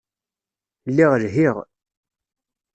Lliɣ 0.89 1.11
lhiɣ. 1.23 1.55